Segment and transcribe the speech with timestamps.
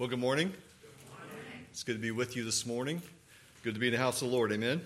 [0.00, 0.50] Well, good morning.
[1.70, 3.02] It's good to be with you this morning.
[3.62, 4.50] Good to be in the house of the Lord.
[4.50, 4.80] Amen.
[4.80, 4.82] Amen.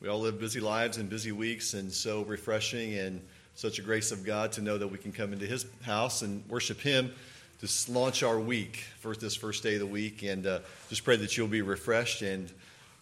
[0.00, 3.20] We all live busy lives and busy weeks, and so refreshing and
[3.56, 6.42] such a grace of God to know that we can come into His house and
[6.48, 7.12] worship Him
[7.60, 11.16] to launch our week, first this first day of the week, and uh, just pray
[11.16, 12.50] that you'll be refreshed and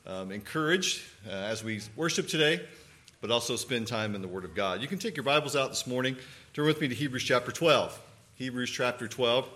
[0.04, 2.60] um, encouraged uh, as we worship today,
[3.20, 4.82] but also spend time in the Word of God.
[4.82, 6.16] You can take your Bibles out this morning.
[6.54, 7.96] Turn with me to Hebrews chapter 12.
[8.34, 9.48] Hebrews chapter 12.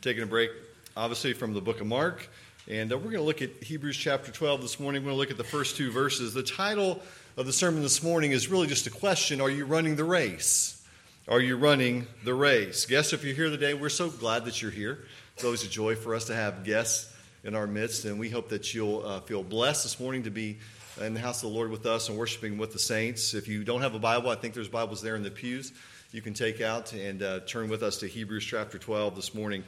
[0.00, 0.52] Taking a break
[0.96, 2.28] obviously from the book of Mark.
[2.68, 5.02] And uh, we're going to look at Hebrews chapter 12 this morning.
[5.02, 6.34] We're going to look at the first two verses.
[6.34, 7.00] The title
[7.36, 10.82] of the sermon this morning is really just a question Are you running the race?
[11.26, 12.86] Are you running the race?
[12.86, 15.04] Guests, if you're here today, we're so glad that you're here.
[15.34, 18.50] It's always a joy for us to have guests in our midst, and we hope
[18.50, 20.58] that you'll uh, feel blessed this morning to be
[21.00, 23.34] in the house of the Lord with us and worshiping with the saints.
[23.34, 25.72] If you don't have a Bible, I think there's Bibles there in the pews
[26.14, 29.64] you can take out and uh, turn with us to Hebrews chapter 12 this morning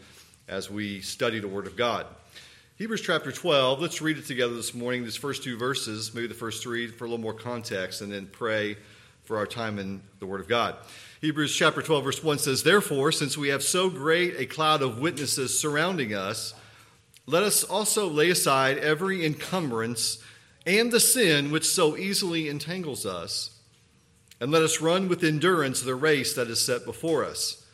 [0.48, 2.06] as we study the Word of God.
[2.76, 6.34] Hebrews chapter 12, let's read it together this morning, these first two verses, maybe the
[6.34, 8.76] first three for a little more context, and then pray
[9.24, 10.76] for our time in the Word of God.
[11.20, 15.00] Hebrews chapter 12, verse 1 says, Therefore, since we have so great a cloud of
[15.00, 16.54] witnesses surrounding us,
[17.26, 20.22] let us also lay aside every encumbrance
[20.64, 23.58] and the sin which so easily entangles us,
[24.40, 27.65] and let us run with endurance the race that is set before us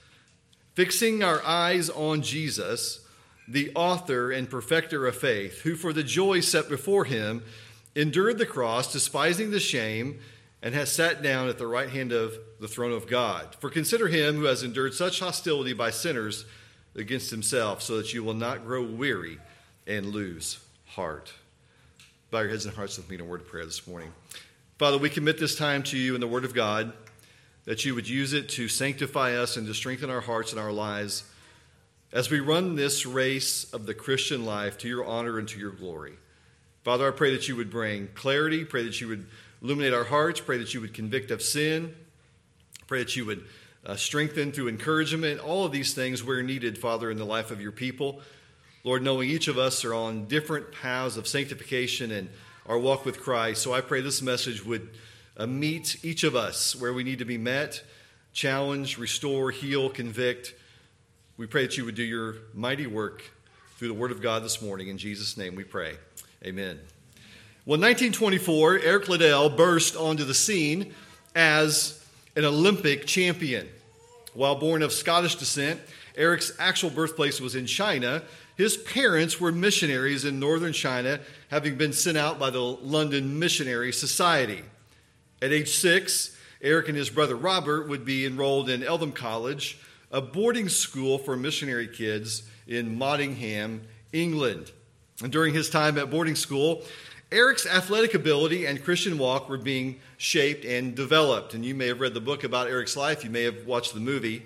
[0.75, 3.01] fixing our eyes on Jesus,
[3.47, 7.43] the author and perfecter of faith, who for the joy set before him
[7.95, 10.19] endured the cross, despising the shame,
[10.63, 13.55] and has sat down at the right hand of the throne of God.
[13.59, 16.45] For consider him who has endured such hostility by sinners
[16.95, 19.39] against himself, so that you will not grow weary
[19.87, 21.33] and lose heart.
[22.31, 24.13] Bow your heads and hearts with me in a word of prayer this morning.
[24.79, 26.93] Father, we commit this time to you in the Word of God
[27.65, 30.73] that you would use it to sanctify us and to strengthen our hearts and our
[30.73, 31.25] lives
[32.13, 35.71] as we run this race of the Christian life to your honor and to your
[35.71, 36.15] glory.
[36.85, 39.27] Father, I pray that you would bring clarity, pray that you would
[39.63, 41.95] illuminate our hearts, pray that you would convict of sin,
[42.87, 43.45] pray that you would
[43.87, 45.41] uh, strengthen through encouragement.
[45.41, 48.21] All of these things where needed, Father, in the life of your people.
[48.85, 52.29] Lord, knowing each of us are on different paths of sanctification and
[52.67, 53.63] our walk with Christ.
[53.63, 54.91] So I pray this message would
[55.37, 57.83] uh, meet each of us where we need to be met,
[58.33, 60.55] challenge, restore, heal, convict.
[61.37, 63.23] We pray that you would do your mighty work
[63.77, 64.89] through the Word of God this morning.
[64.89, 65.97] In Jesus' name we pray.
[66.45, 66.79] Amen.
[67.65, 70.95] Well, in 1924, Eric Liddell burst onto the scene
[71.35, 72.05] as
[72.37, 73.69] an Olympic champion.
[74.35, 75.81] While born of Scottish descent,
[76.17, 78.23] Eric's actual birthplace was in China.
[78.57, 81.21] His parents were missionaries in northern China,
[81.51, 84.63] having been sent out by the London Missionary Society.
[85.43, 89.77] At age six, Eric and his brother Robert would be enrolled in Eltham College,
[90.13, 93.81] a boarding school for missionary kids in Mottingham,
[94.13, 94.71] England.
[95.21, 96.85] And during his time at boarding school,
[97.33, 101.55] Eric's athletic ability and Christian walk were being shaped and developed.
[101.55, 104.01] And you may have read the book about Eric's life, you may have watched the
[104.01, 104.45] movie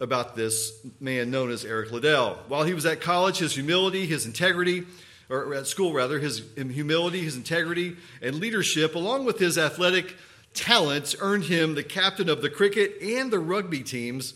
[0.00, 2.38] about this man known as Eric Liddell.
[2.48, 4.86] While he was at college, his humility, his integrity,
[5.28, 10.16] or at school rather, his humility, his integrity, and leadership, along with his athletic
[10.54, 14.34] talents, earned him the captain of the cricket and the rugby teams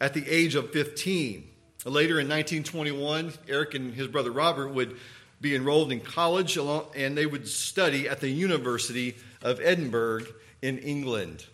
[0.00, 1.48] at the age of 15.
[1.84, 4.96] Later in 1921, Eric and his brother Robert would
[5.40, 10.24] be enrolled in college and they would study at the University of Edinburgh
[10.62, 11.44] in England.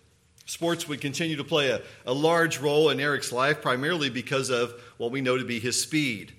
[0.46, 4.72] Sports would continue to play a, a large role in Eric's life, primarily because of
[4.96, 6.32] what we know to be his speed.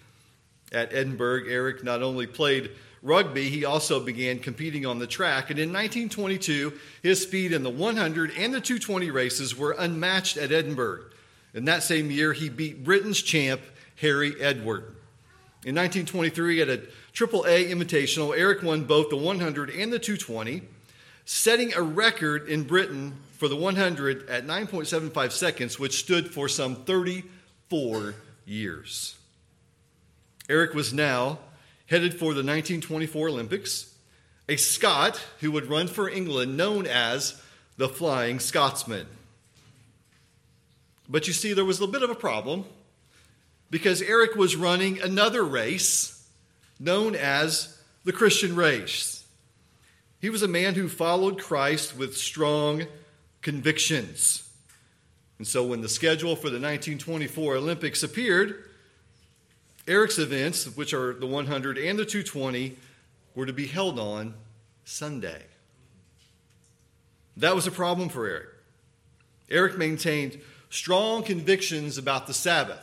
[0.72, 2.72] At Edinburgh, Eric not only played
[3.04, 5.50] rugby, he also began competing on the track.
[5.50, 6.74] And in 1922,
[7.04, 11.06] his speed in the 100 and the 220 races were unmatched at Edinburgh.
[11.54, 13.62] In that same year, he beat Britain's champ,
[13.98, 14.84] Harry Edward.
[15.64, 16.81] In 1923, at a
[17.14, 20.64] Triple A Invitational, Eric won both the 100 and the 220,
[21.26, 26.78] setting a record in Britain for the 100 at 9.75 seconds, which stood for some
[26.78, 28.16] 34
[28.46, 29.18] years.
[30.51, 31.39] Eric was now
[31.86, 33.95] headed for the 1924 Olympics,
[34.50, 37.42] a Scot who would run for England known as
[37.77, 39.07] the Flying Scotsman.
[41.07, 42.65] But you see, there was a bit of a problem
[43.69, 46.27] because Eric was running another race
[46.77, 49.25] known as the Christian race.
[50.19, 52.88] He was a man who followed Christ with strong
[53.42, 54.50] convictions.
[55.38, 58.65] And so when the schedule for the 1924 Olympics appeared,
[59.92, 62.78] Eric's events, which are the 100 and the 220,
[63.36, 64.34] were to be held on
[64.86, 65.44] Sunday.
[67.36, 68.48] That was a problem for Eric.
[69.50, 70.40] Eric maintained
[70.70, 72.80] strong convictions about the Sabbath.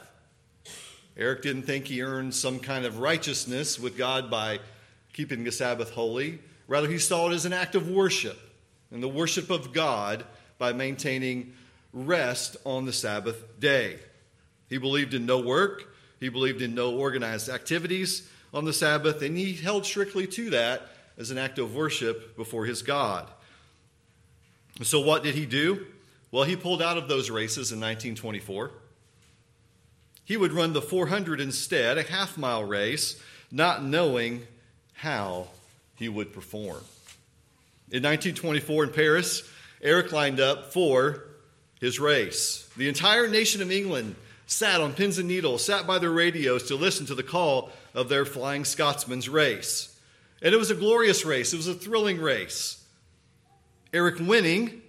[1.17, 4.61] Eric didn't think he earned some kind of righteousness with God by
[5.15, 6.41] keeping the Sabbath holy.
[6.67, 8.39] Rather, he saw it as an act of worship
[8.91, 10.27] and the worship of God
[10.59, 11.55] by maintaining
[11.95, 13.99] rest on the Sabbath day.
[14.69, 15.88] He believed in no work,
[16.21, 20.83] he believed in no organized activities on the Sabbath, and he held strictly to that
[21.17, 23.29] as an act of worship before his God.
[24.83, 25.87] So, what did he do?
[26.31, 28.71] Well, he pulled out of those races in 1924.
[30.25, 34.47] He would run the 400 instead, a half mile race, not knowing
[34.93, 35.49] how
[35.97, 36.85] he would perform.
[37.91, 39.51] In 1924 in Paris,
[39.81, 41.25] Eric lined up for
[41.81, 42.69] his race.
[42.77, 44.17] The entire nation of England
[44.49, 48.09] sat on pins and needles, sat by their radios to listen to the call of
[48.09, 49.95] their Flying Scotsman's race.
[50.41, 52.83] And it was a glorious race, it was a thrilling race.
[53.93, 54.83] Eric winning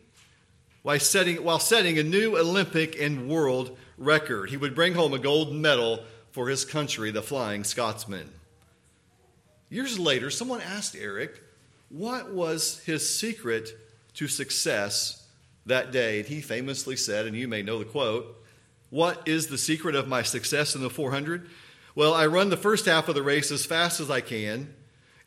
[0.81, 4.50] while setting, while setting a new Olympic and world record.
[4.50, 8.29] He would bring home a gold medal for his country, the Flying Scotsman.
[9.69, 11.44] Years later, someone asked Eric,
[11.89, 13.77] what was his secret
[14.13, 15.27] to success
[15.65, 16.19] that day?
[16.19, 18.38] And he famously said, and you may know the quote,
[18.89, 21.50] What is the secret of my success in the 400?
[21.95, 24.74] Well, I run the first half of the race as fast as I can,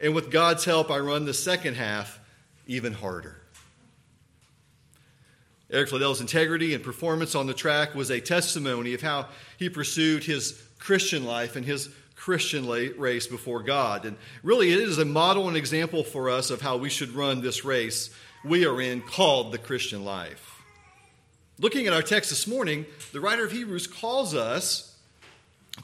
[0.01, 2.19] and with God's help, I run the second half
[2.67, 3.43] even harder.
[5.71, 9.29] Eric Liddell's integrity and performance on the track was a testimony of how
[9.59, 14.05] he pursued his Christian life and his Christian race before God.
[14.05, 17.41] And really, it is a model and example for us of how we should run
[17.41, 18.11] this race
[18.45, 20.52] we are in called the Christian life.
[21.59, 24.97] Looking at our text this morning, the writer of Hebrews calls us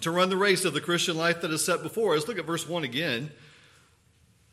[0.01, 2.27] to run the race of the Christian life that is set before us.
[2.27, 3.31] Look at verse 1 again.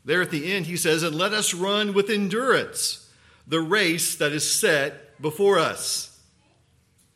[0.04, 3.10] There at the end, he says, And let us run with endurance
[3.46, 6.20] the race that is set before us.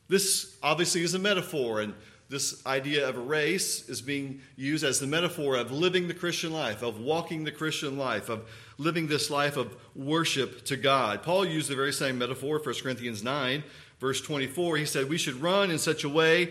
[0.09, 1.95] This obviously is a metaphor, and
[2.29, 6.53] this idea of a race is being used as the metaphor of living the Christian
[6.53, 8.49] life, of walking the Christian life, of
[8.79, 11.23] living this life of worship to God.
[11.23, 13.63] Paul used the very same metaphor, 1 Corinthians 9,
[14.01, 14.79] verse 24.
[14.79, 16.51] He said, We should run in such a way,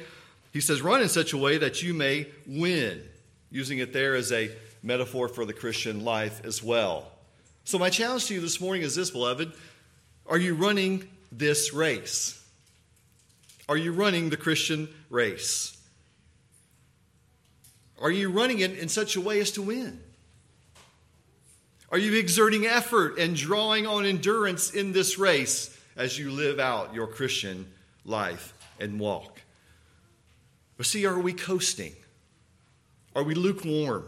[0.52, 3.04] he says, run in such a way that you may win,
[3.52, 4.50] using it there as a
[4.82, 7.12] metaphor for the Christian life as well.
[7.66, 9.52] So, my challenge to you this morning is this, beloved.
[10.26, 12.36] Are you running this race?
[13.68, 15.76] Are you running the Christian race?
[18.02, 20.00] Are you running it in such a way as to win?
[21.92, 26.96] Are you exerting effort and drawing on endurance in this race as you live out
[26.96, 27.72] your Christian
[28.04, 29.42] life and walk?
[30.78, 31.94] But see, are we coasting?
[33.16, 34.06] Are we lukewarm?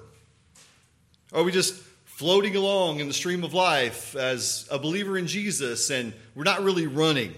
[1.32, 5.92] Are we just floating along in the stream of life as a believer in Jesus
[5.92, 7.36] and we're not really running?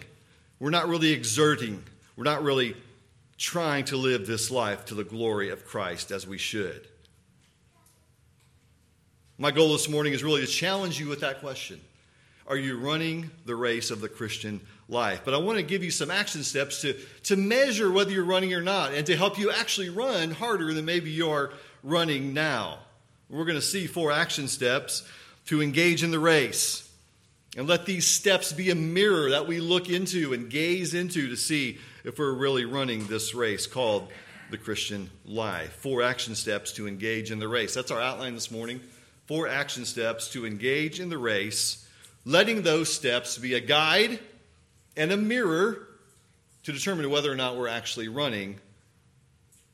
[0.59, 1.83] We're not really exerting
[2.15, 2.75] we're not really
[3.37, 6.87] trying to live this life to the glory of Christ as we should.
[9.37, 11.81] My goal this morning is really to challenge you with that question.
[12.47, 14.59] Are you running the race of the Christian
[14.89, 15.21] life?
[15.23, 16.93] But I want to give you some action steps to,
[17.23, 20.85] to measure whether you're running or not and to help you actually run harder than
[20.85, 21.53] maybe you're
[21.83, 22.79] running now.
[23.29, 25.07] We're going to see four action steps
[25.47, 26.89] to engage in the race.
[27.55, 31.37] And let these steps be a mirror that we look into and gaze into to
[31.37, 34.09] see if we're really running this race called
[34.49, 35.73] the Christian life.
[35.73, 37.73] Four action steps to engage in the race.
[37.73, 38.81] That's our outline this morning.
[39.27, 41.82] Four action steps to engage in the race,
[42.25, 44.19] letting those steps be a guide
[44.95, 45.87] and a mirror
[46.63, 48.59] to determine whether or not we're actually running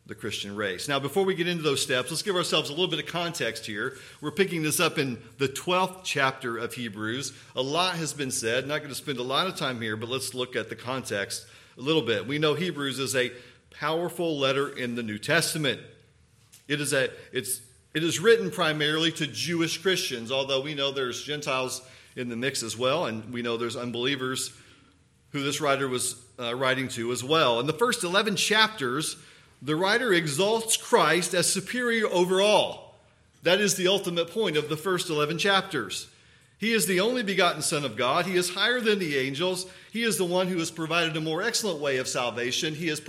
[0.09, 0.87] the Christian race.
[0.87, 3.67] Now, before we get into those steps, let's give ourselves a little bit of context
[3.67, 3.95] here.
[4.21, 7.31] We're picking this up in the 12th chapter of Hebrews.
[7.55, 8.67] A lot has been said.
[8.67, 11.45] Not going to spend a lot of time here, but let's look at the context
[11.77, 12.25] a little bit.
[12.25, 13.31] We know Hebrews is a
[13.69, 15.79] powerful letter in the New Testament.
[16.67, 17.61] It is a it's
[17.93, 21.81] it is written primarily to Jewish Christians, although we know there's Gentiles
[22.19, 24.51] in the mix as well, and we know there's unbelievers
[25.31, 27.59] who this writer was uh, writing to as well.
[27.59, 29.15] In the first 11 chapters,
[29.61, 32.95] the writer exalts Christ as superior over all.
[33.43, 36.07] That is the ultimate point of the first 11 chapters.
[36.57, 38.25] He is the only begotten Son of God.
[38.25, 39.65] He is higher than the angels.
[39.93, 42.75] He is the one who has provided a more excellent way of salvation.
[42.75, 43.01] He has,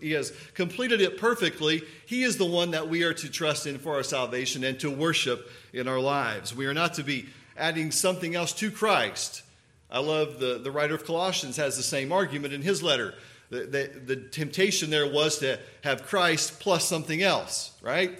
[0.00, 1.82] he has completed it perfectly.
[2.06, 4.90] He is the one that we are to trust in for our salvation and to
[4.90, 6.56] worship in our lives.
[6.56, 9.42] We are not to be adding something else to Christ.
[9.90, 13.14] I love the, the writer of Colossians has the same argument in his letter.
[13.50, 18.18] The, the, the temptation there was to have Christ plus something else, right?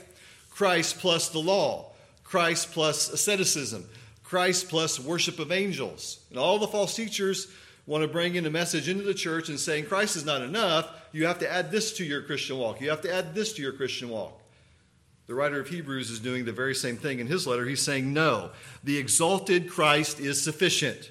[0.50, 3.86] Christ plus the law, Christ plus asceticism.
[4.22, 6.18] Christ plus worship of angels.
[6.30, 7.48] And all the false teachers
[7.86, 10.88] want to bring in a message into the church and saying Christ is not enough,
[11.12, 12.80] you have to add this to your Christian walk.
[12.80, 14.40] You have to add this to your Christian walk.
[15.26, 17.64] The writer of Hebrews is doing the very same thing in his letter.
[17.64, 18.50] He's saying, No,
[18.82, 21.10] the exalted Christ is sufficient.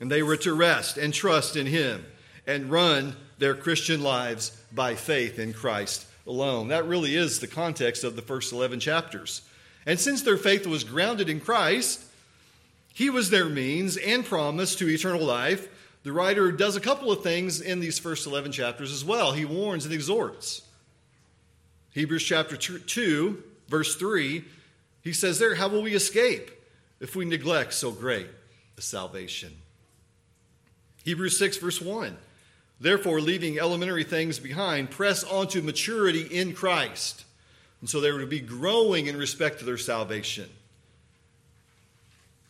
[0.00, 2.04] And they were to rest and trust in him
[2.46, 6.68] and run their Christian lives by faith in Christ alone.
[6.68, 9.42] That really is the context of the first 11 chapters.
[9.86, 12.02] And since their faith was grounded in Christ,
[12.92, 15.68] he was their means and promise to eternal life.
[16.02, 19.32] The writer does a couple of things in these first 11 chapters as well.
[19.32, 20.62] He warns and exhorts.
[21.94, 24.44] Hebrews chapter 2, verse 3,
[25.02, 26.50] he says there, How will we escape
[27.00, 28.26] if we neglect so great
[28.76, 29.52] a salvation?
[31.04, 32.16] Hebrews 6, verse 1.
[32.80, 37.24] Therefore, leaving elementary things behind, press on to maturity in Christ.
[37.80, 40.48] And so they were to be growing in respect to their salvation.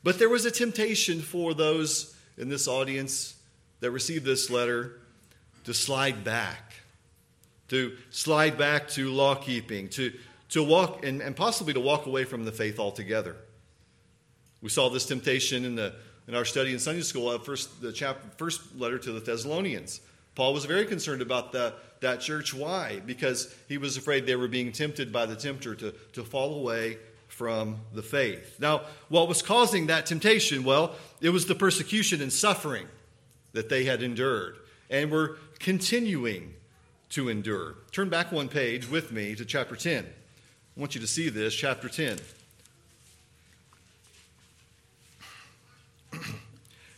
[0.02, 3.34] But there was a temptation for those in this audience
[3.80, 5.00] that received this letter
[5.64, 6.74] to slide back,
[7.74, 10.12] to slide back to law keeping, to,
[10.50, 13.34] to walk, and, and possibly to walk away from the faith altogether.
[14.62, 15.92] We saw this temptation in, the,
[16.28, 20.00] in our study in Sunday school, uh, first, the chapter, first letter to the Thessalonians.
[20.36, 22.54] Paul was very concerned about the, that church.
[22.54, 23.00] Why?
[23.04, 26.98] Because he was afraid they were being tempted by the tempter to, to fall away
[27.26, 28.60] from the faith.
[28.60, 30.62] Now, what was causing that temptation?
[30.62, 32.86] Well, it was the persecution and suffering
[33.52, 36.54] that they had endured and were continuing
[37.14, 37.76] to endure.
[37.92, 40.04] Turn back one page with me to chapter 10.
[40.04, 42.18] I want you to see this, chapter 10.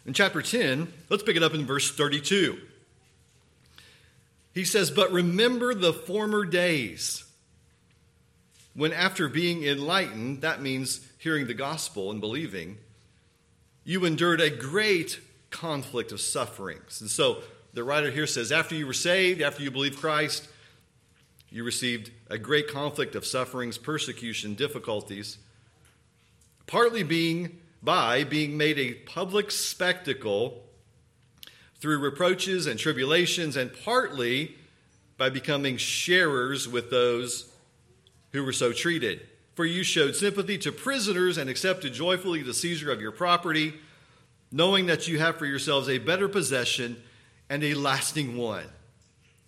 [0.07, 2.59] In chapter 10, let's pick it up in verse 32.
[4.55, 7.25] He says, But remember the former days
[8.75, 12.79] when after being enlightened, that means hearing the gospel and believing,
[13.85, 15.21] you endured a great
[15.51, 17.01] conflict of sufferings.
[17.01, 17.43] And so
[17.77, 20.49] the writer here says, after you were saved, after you believed Christ,
[21.51, 25.37] you received a great conflict of sufferings, persecution, difficulties,
[26.67, 30.63] partly being by being made a public spectacle
[31.79, 34.57] through reproaches and tribulations, and partly
[35.19, 37.53] by becoming sharers with those
[38.33, 39.21] who were so treated.
[39.55, 43.75] For you showed sympathy to prisoners and accepted joyfully the seizure of your property,
[44.51, 47.03] knowing that you have for yourselves a better possession
[47.49, 48.67] and a lasting one.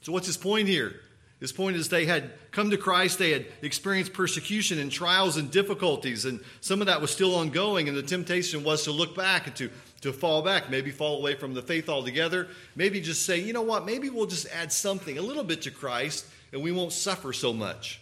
[0.03, 1.01] So, what's his point here?
[1.41, 5.51] His point is they had come to Christ, they had experienced persecution and trials and
[5.51, 9.47] difficulties, and some of that was still ongoing, and the temptation was to look back
[9.47, 13.39] and to, to fall back, maybe fall away from the faith altogether, maybe just say,
[13.39, 16.73] you know what, maybe we'll just add something, a little bit to Christ, and we
[16.73, 18.01] won't suffer so much.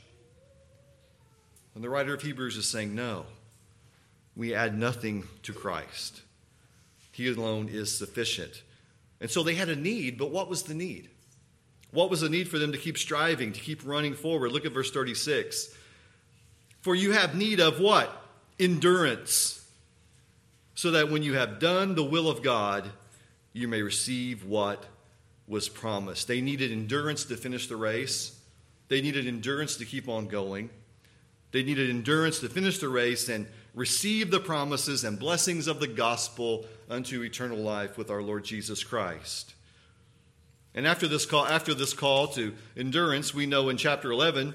[1.75, 3.26] And the writer of Hebrews is saying, no,
[4.35, 6.23] we add nothing to Christ.
[7.12, 8.62] He alone is sufficient.
[9.20, 11.08] And so they had a need, but what was the need?
[11.90, 14.52] What was the need for them to keep striving, to keep running forward?
[14.52, 15.75] Look at verse 36.
[16.82, 18.11] For you have need of what?
[18.58, 19.66] Endurance.
[20.75, 22.90] So that when you have done the will of God,
[23.52, 24.85] you may receive what
[25.49, 26.28] was promised.
[26.28, 28.38] They needed endurance to finish the race,
[28.88, 30.70] they needed endurance to keep on going.
[31.52, 33.46] They needed endurance to finish the race and
[33.76, 38.83] receive the promises and blessings of the gospel unto eternal life with our Lord Jesus
[38.83, 39.54] Christ.
[40.75, 44.54] And after this call, after this call to endurance, we know in chapter 11,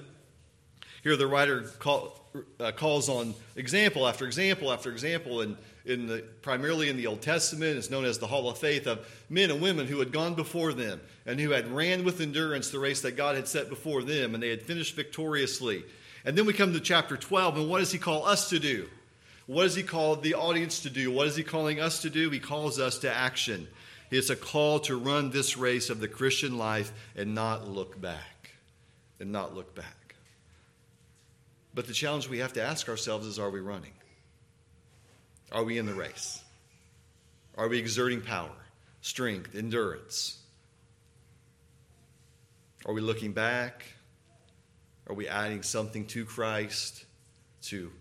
[1.04, 2.20] here the writer call,
[2.60, 7.22] uh, calls on example after example after example, and in the, primarily in the Old
[7.22, 10.34] Testament, it's known as the Hall of Faith of men and women who had gone
[10.34, 14.02] before them and who had ran with endurance the race that God had set before
[14.02, 15.84] them, and they had finished victoriously.
[16.26, 18.88] And then we come to chapter 12, and what does he call us to do?
[19.48, 21.12] What does he call the audience to do?
[21.12, 22.30] What is he calling us to do?
[22.30, 23.68] He calls us to action.
[24.10, 28.52] It's a call to run this race of the Christian life and not look back.
[29.20, 30.16] And not look back.
[31.74, 33.94] But the challenge we have to ask ourselves is are we running?
[35.52, 36.42] Are we in the race?
[37.58, 38.50] Are we exerting power,
[39.02, 40.40] strength, endurance?
[42.86, 43.84] Are we looking back?
[45.08, 47.06] Are we adding something to Christ
[47.64, 47.92] to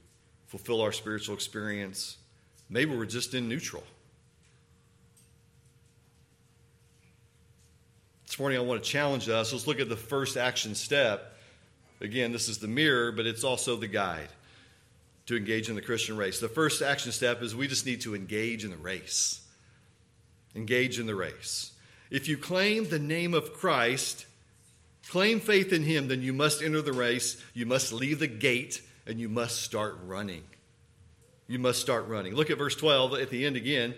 [0.51, 2.17] fulfill our spiritual experience?
[2.69, 3.85] Maybe we're just in neutral.
[8.27, 9.53] This morning, I want to challenge us.
[9.53, 11.37] Let's look at the first action step.
[12.01, 14.29] Again, this is the mirror, but it's also the guide
[15.27, 16.41] to engage in the Christian race.
[16.41, 19.41] The first action step is we just need to engage in the race.
[20.57, 21.71] Engage in the race.
[22.11, 24.27] If you claim the name of Christ,
[25.09, 28.83] claim faith in Him, then you must enter the race, you must leave the gate,
[29.11, 30.45] and you must start running.
[31.49, 32.37] You must start running.
[32.37, 33.95] Look at verse 12 at the end again.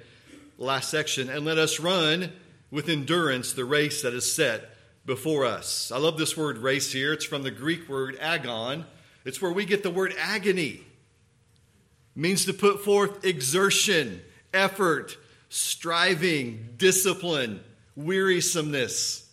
[0.57, 2.33] last section, and let us run
[2.71, 4.71] with endurance the race that is set
[5.05, 5.93] before us.
[5.93, 7.13] I love this word race here.
[7.13, 8.87] It's from the Greek word agon.
[9.27, 10.81] It's where we get the word agony.
[10.81, 10.83] It
[12.17, 14.23] means to put forth exertion,
[14.55, 15.19] effort,
[15.51, 17.61] striving, discipline,
[17.97, 19.29] wearisomeness.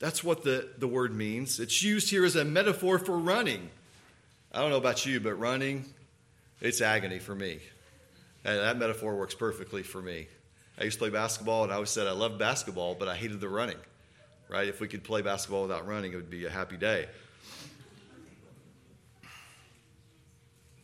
[0.00, 1.58] That's what the, the word means.
[1.60, 3.70] It's used here as a metaphor for running.
[4.52, 5.84] I don't know about you, but running,
[6.60, 7.60] it's agony for me.
[8.44, 10.26] And that metaphor works perfectly for me.
[10.80, 13.40] I used to play basketball, and I always said I loved basketball, but I hated
[13.40, 13.76] the running.
[14.48, 14.68] Right?
[14.68, 17.06] If we could play basketball without running, it would be a happy day.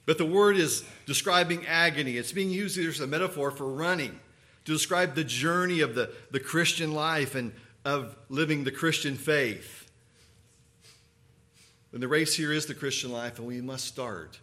[0.04, 2.18] But the word is describing agony.
[2.18, 4.20] It's being used as a metaphor for running,
[4.66, 7.52] to describe the journey of the, the Christian life and
[7.86, 9.83] of living the Christian faith.
[11.94, 14.40] And the race here is the Christian life, and we must start.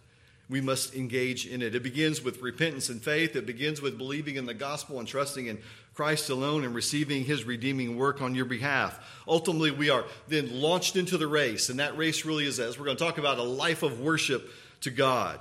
[0.50, 1.76] We must engage in it.
[1.76, 3.36] It begins with repentance and faith.
[3.36, 5.60] It begins with believing in the gospel and trusting in
[5.94, 9.22] Christ alone and receiving his redeeming work on your behalf.
[9.28, 12.86] Ultimately, we are then launched into the race, and that race really is, as we're
[12.86, 15.38] going to talk about, a life of worship to God.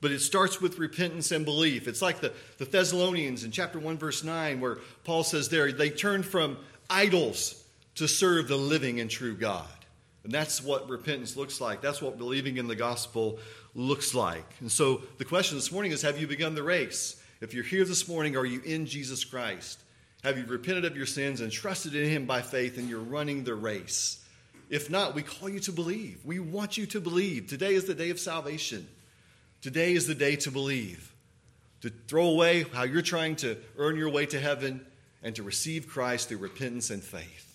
[0.00, 1.86] But it starts with repentance and belief.
[1.86, 5.90] It's like the, the Thessalonians in chapter 1, verse 9, where Paul says there, they
[5.90, 6.56] turned from
[6.90, 7.62] idols
[7.94, 9.68] to serve the living and true God.
[10.24, 11.80] And that's what repentance looks like.
[11.80, 13.38] That's what believing in the gospel
[13.74, 14.46] looks like.
[14.60, 17.20] And so the question this morning is Have you begun the race?
[17.40, 19.80] If you're here this morning, are you in Jesus Christ?
[20.22, 23.42] Have you repented of your sins and trusted in Him by faith and you're running
[23.42, 24.24] the race?
[24.70, 26.20] If not, we call you to believe.
[26.24, 27.48] We want you to believe.
[27.48, 28.86] Today is the day of salvation.
[29.60, 31.12] Today is the day to believe,
[31.82, 34.86] to throw away how you're trying to earn your way to heaven
[35.22, 37.51] and to receive Christ through repentance and faith.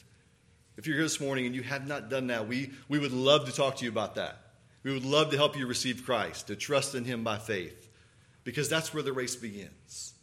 [0.77, 3.45] If you're here this morning and you have not done that, we, we would love
[3.47, 4.37] to talk to you about that.
[4.83, 7.89] We would love to help you receive Christ, to trust in Him by faith,
[8.43, 10.13] because that's where the race begins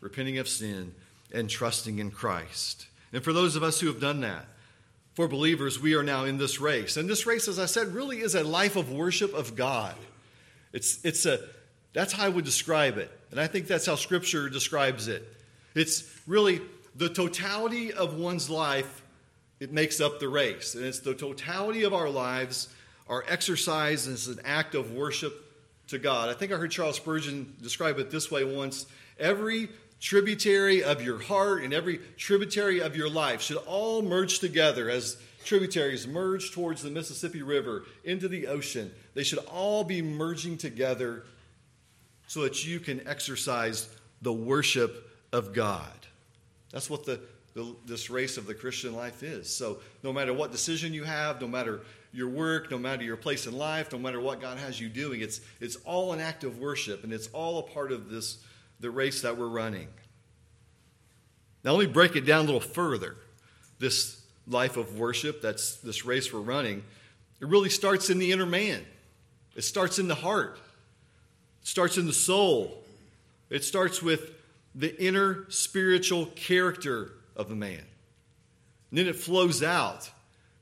[0.00, 0.94] repenting of sin
[1.32, 2.86] and trusting in Christ.
[3.12, 4.46] And for those of us who have done that,
[5.14, 6.96] for believers, we are now in this race.
[6.98, 9.94] And this race, as I said, really is a life of worship of God.
[10.74, 11.40] It's, it's a,
[11.94, 13.10] that's how I would describe it.
[13.30, 15.26] And I think that's how Scripture describes it.
[15.74, 16.60] It's really
[16.94, 19.02] the totality of one's life,
[19.60, 20.74] it makes up the race.
[20.74, 22.68] And it's the totality of our lives,
[23.08, 25.42] our exercise is an act of worship
[25.88, 26.28] to God.
[26.28, 28.86] I think I heard Charles Spurgeon describe it this way once
[29.18, 29.68] every
[30.00, 35.16] tributary of your heart and every tributary of your life should all merge together as
[35.44, 38.92] tributaries merge towards the Mississippi River into the ocean.
[39.14, 41.24] They should all be merging together
[42.26, 43.88] so that you can exercise
[44.20, 45.92] the worship of God.
[46.72, 47.20] That's what the,
[47.56, 49.48] the, this race of the Christian life is.
[49.48, 51.80] So, no matter what decision you have, no matter
[52.12, 55.22] your work, no matter your place in life, no matter what God has you doing,
[55.22, 58.38] it's, it's all an act of worship, and it's all a part of this
[58.78, 59.88] the race that we're running.
[61.64, 63.16] Now, let me break it down a little further.
[63.78, 66.84] This life of worship, that's this race we're running,
[67.40, 68.84] it really starts in the inner man.
[69.54, 70.58] It starts in the heart.
[71.62, 72.84] It starts in the soul.
[73.48, 74.32] It starts with
[74.74, 77.84] the inner spiritual character of the man.
[78.90, 80.10] And then it flows out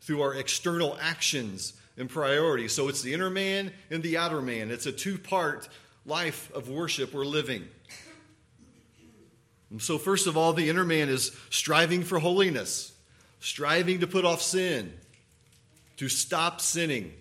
[0.01, 2.73] through our external actions and priorities.
[2.73, 4.71] So it's the inner man and the outer man.
[4.71, 5.69] It's a two part
[6.05, 7.67] life of worship we're living.
[9.71, 12.93] And so, first of all, the inner man is striving for holiness,
[13.41, 14.93] striving to put off sin,
[15.97, 17.13] to stop sinning,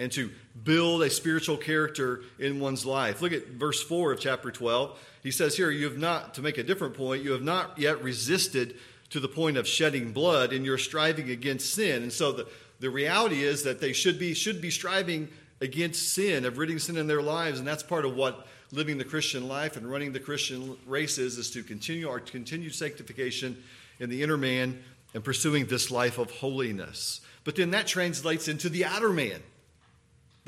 [0.00, 0.30] and to
[0.64, 3.20] build a spiritual character in one's life.
[3.20, 4.98] Look at verse 4 of chapter 12.
[5.22, 8.02] He says here, You have not, to make a different point, you have not yet
[8.02, 8.76] resisted
[9.10, 12.02] to the point of shedding blood in your striving against sin.
[12.02, 12.48] And so the,
[12.80, 15.28] the reality is that they should be, should be striving
[15.60, 17.58] against sin, of ridding sin in their lives.
[17.58, 21.36] And that's part of what living the Christian life and running the Christian race is,
[21.36, 23.62] is to continue our continued sanctification
[23.98, 24.82] in the inner man
[25.12, 27.20] and pursuing this life of holiness.
[27.44, 29.42] But then that translates into the outer man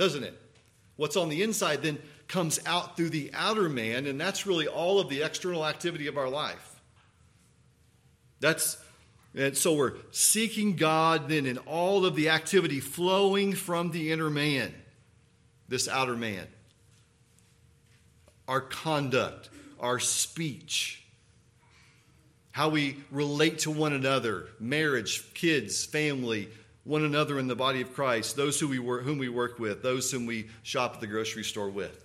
[0.02, 0.36] doesn't it?
[0.96, 4.98] What's on the inside then comes out through the outer man, and that's really all
[4.98, 6.80] of the external activity of our life.
[8.40, 8.78] That's
[9.32, 14.28] and so we're seeking God then in all of the activity flowing from the inner
[14.28, 14.74] man,
[15.68, 16.48] this outer man.
[18.48, 21.04] Our conduct, our speech,
[22.50, 26.48] how we relate to one another, marriage, kids, family,
[26.84, 29.82] one another in the body of Christ, those who we work, whom we work with,
[29.82, 32.04] those whom we shop at the grocery store with.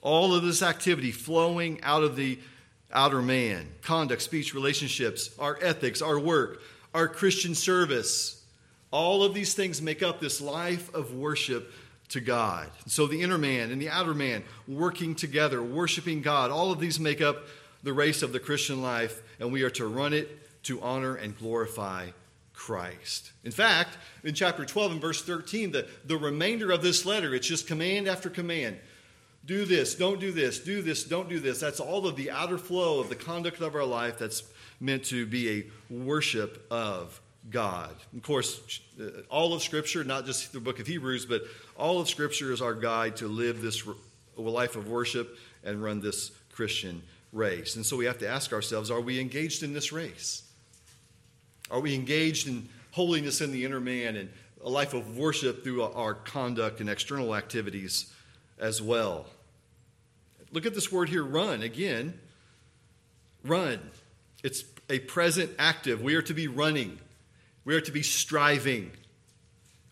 [0.00, 2.38] All of this activity flowing out of the
[2.92, 6.62] outer man conduct, speech, relationships, our ethics, our work,
[6.94, 8.44] our Christian service.
[8.90, 11.72] All of these things make up this life of worship
[12.10, 12.70] to God.
[12.86, 16.98] So the inner man and the outer man working together, worshiping God, all of these
[16.98, 17.44] make up
[17.82, 21.36] the race of the Christian life, and we are to run it to honor and
[21.38, 22.08] glorify
[22.52, 23.32] Christ.
[23.42, 27.46] In fact, in chapter 12 and verse 13, the, the remainder of this letter, it's
[27.46, 28.76] just command after command.
[29.46, 31.58] Do this, don't do this, do this, don't do this.
[31.58, 34.42] That's all of the outer flow of the conduct of our life that's
[34.78, 37.18] meant to be a worship of
[37.50, 37.96] God.
[38.14, 41.44] Of course, uh, all of Scripture, not just the book of Hebrews, but
[41.78, 43.88] all of Scripture is our guide to live this
[44.36, 47.02] life of worship and run this Christian
[47.32, 47.76] race.
[47.76, 50.42] And so we have to ask ourselves are we engaged in this race?
[51.70, 54.30] Are we engaged in holiness in the inner man and
[54.64, 58.12] a life of worship through our conduct and external activities
[58.58, 59.26] as well?
[60.50, 61.62] Look at this word here, run.
[61.62, 62.18] Again,
[63.44, 63.78] run.
[64.42, 66.02] It's a present active.
[66.02, 66.98] We are to be running,
[67.64, 68.90] we are to be striving,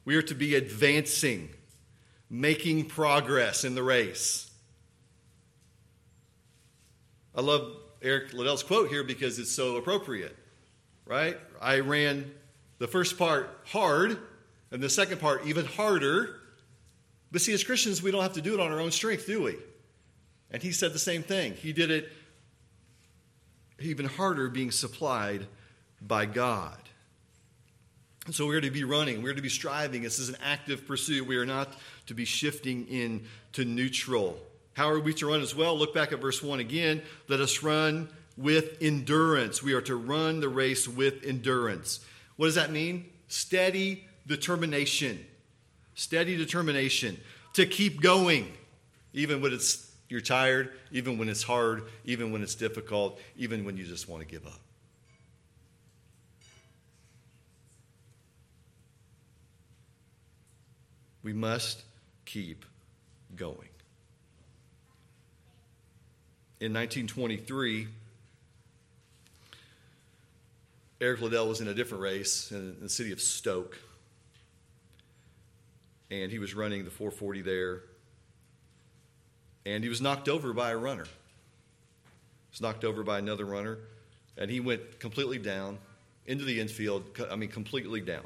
[0.05, 1.51] we are to be advancing,
[2.31, 4.51] making progress in the race.
[7.35, 10.35] I love Eric Liddell's quote here because it's so appropriate,
[11.07, 11.39] right?
[11.61, 12.31] I ran
[12.79, 14.19] the first part hard,
[14.71, 16.37] and the second part even harder.
[17.33, 19.43] But see, as Christians, we don't have to do it on our own strength, do
[19.45, 19.57] we?
[20.51, 21.55] And he said the same thing.
[21.55, 22.13] He did it
[23.81, 25.47] even harder being supplied
[26.01, 26.79] by God.
[28.27, 30.03] And so we're to be running, we're to be striving.
[30.03, 31.27] This is an active pursuit.
[31.27, 31.73] We are not
[32.07, 34.39] to be shifting into neutral.
[34.75, 35.79] How are we to run as well?
[35.79, 37.03] Look back at verse 1 again.
[37.29, 39.63] Let us run with endurance.
[39.63, 42.01] We are to run the race with endurance.
[42.37, 43.07] What does that mean?
[43.29, 45.25] Steady determination.
[45.95, 47.19] Steady determination
[47.55, 48.53] to keep going,
[49.15, 53.77] even when it's you're tired, even when it's hard, even when it's difficult, even when
[53.77, 54.61] you just want to give up.
[61.23, 61.83] We must
[62.25, 62.65] keep
[63.35, 63.69] going.
[66.61, 67.89] In 1923,
[71.01, 73.79] Eric Liddell was in a different race in the city of Stoke.
[76.11, 77.83] And he was running the 440 there
[79.67, 81.05] and he was knocked over by a runner.
[81.05, 83.79] He was knocked over by another runner,
[84.39, 85.79] and he went completely down
[86.25, 87.05] into the infield.
[87.31, 88.25] I mean, completely down.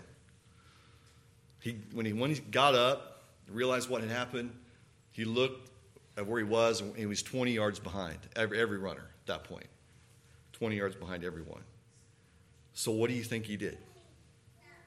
[1.61, 4.53] He, when, he, when he got up, realized what had happened,
[5.13, 5.71] he looked
[6.17, 9.45] at where he was, and he was 20 yards behind every, every runner at that
[9.45, 9.67] point.
[10.53, 11.63] 20 yards behind everyone.
[12.75, 13.79] So, what do you think he did?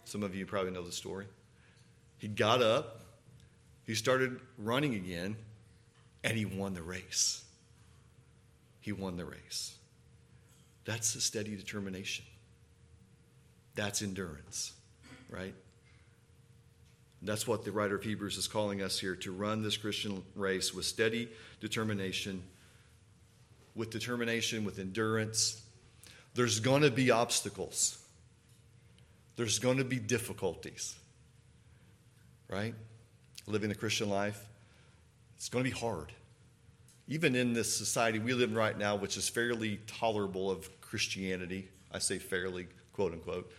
[0.05, 1.25] Some of you probably know the story.
[2.17, 3.01] He got up,
[3.85, 5.35] he started running again,
[6.23, 7.43] and he won the race.
[8.79, 9.75] He won the race.
[10.85, 12.25] That's a steady determination.
[13.75, 14.73] That's endurance,
[15.29, 15.55] right?
[17.21, 20.73] That's what the writer of Hebrews is calling us here to run this Christian race
[20.73, 21.29] with steady
[21.61, 22.43] determination,
[23.75, 25.62] with determination, with endurance.
[26.35, 27.97] There's going to be obstacles,
[29.35, 30.95] there's going to be difficulties,
[32.49, 32.73] right?
[33.47, 34.47] Living the Christian life.
[35.35, 36.13] It's going to be hard.
[37.09, 41.67] Even in this society we live in right now, which is fairly tolerable of Christianity,
[41.91, 43.51] I say fairly, quote unquote,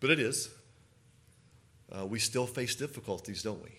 [0.00, 0.48] but it is.
[1.94, 3.70] Uh, we still face difficulties, don't we?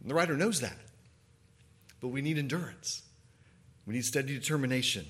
[0.00, 0.76] And the writer knows that.
[2.00, 3.02] But we need endurance.
[3.86, 5.06] We need steady determination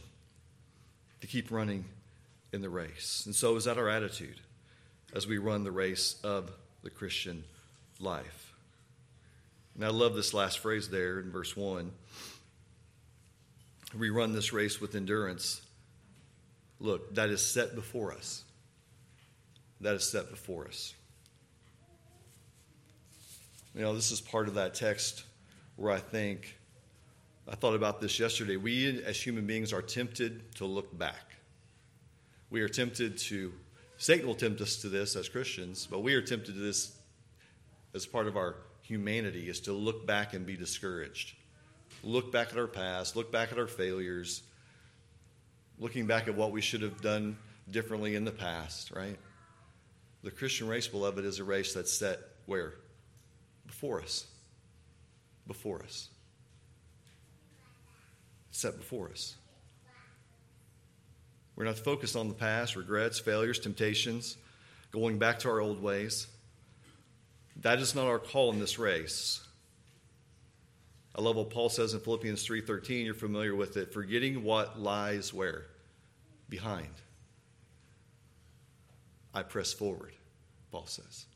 [1.21, 1.85] to keep running
[2.53, 3.25] in the race.
[3.27, 4.41] And so is that our attitude
[5.15, 6.51] as we run the race of
[6.83, 7.45] the Christian
[8.01, 8.55] life.
[9.75, 11.91] And I love this last phrase there in verse 1.
[13.97, 15.63] We run this race with endurance.
[16.81, 18.43] Look, that is set before us.
[19.81, 20.95] That is set before us.
[23.75, 25.25] You know, this is part of that text
[25.77, 26.56] where I think,
[27.49, 28.57] I thought about this yesterday.
[28.57, 31.37] We as human beings are tempted to look back.
[32.51, 33.53] We are tempted to,
[33.99, 36.97] Satan will tempt us to this as Christians, but we are tempted to this
[37.95, 41.35] as part of our humanity is to look back and be discouraged.
[42.03, 44.43] Look back at our past, look back at our failures,
[45.79, 47.37] looking back at what we should have done
[47.71, 49.19] differently in the past, right?
[50.23, 52.75] The Christian race, beloved, is a race that's set where?
[53.67, 54.27] Before us.
[55.47, 56.09] Before us.
[58.57, 59.37] Set before us.
[61.57, 64.39] We're not focused on the past, regrets, failures, temptations,
[64.93, 66.27] going back to our old ways.
[67.57, 69.47] That is not our call in this race.
[71.15, 73.05] I love what Paul says in Philippians 3:13.
[73.05, 73.93] You're familiar with it.
[73.93, 75.67] Forgetting what lies where?
[76.49, 76.95] Behind.
[79.35, 80.15] I press forward,
[80.71, 81.27] Paul says.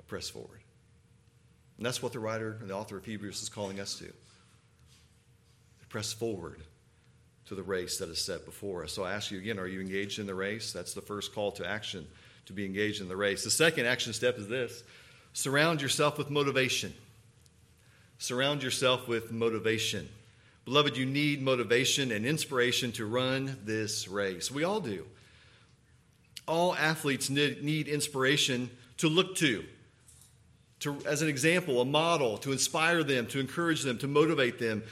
[0.00, 0.62] I press forward.
[1.76, 4.10] And that's what the writer and the author of Hebrews is calling us to.
[5.92, 6.62] Press forward
[7.44, 8.94] to the race that is set before us.
[8.94, 10.72] So I ask you again, are you engaged in the race?
[10.72, 12.06] That's the first call to action,
[12.46, 13.44] to be engaged in the race.
[13.44, 14.84] The second action step is this
[15.34, 16.94] surround yourself with motivation.
[18.16, 20.08] Surround yourself with motivation.
[20.64, 24.50] Beloved, you need motivation and inspiration to run this race.
[24.50, 25.04] We all do.
[26.48, 29.62] All athletes need inspiration to look to,
[30.80, 34.84] to, as an example, a model, to inspire them, to encourage them, to motivate them,